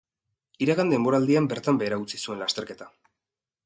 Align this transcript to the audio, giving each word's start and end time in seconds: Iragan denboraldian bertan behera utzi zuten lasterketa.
Iragan 0.65 0.93
denboraldian 0.93 1.51
bertan 1.53 1.81
behera 1.83 2.03
utzi 2.07 2.25
zuten 2.25 2.45
lasterketa. 2.45 2.95